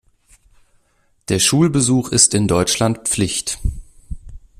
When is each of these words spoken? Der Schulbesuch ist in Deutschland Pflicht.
Der 1.29 1.37
Schulbesuch 1.37 2.09
ist 2.09 2.33
in 2.33 2.47
Deutschland 2.47 3.07
Pflicht. 3.07 3.59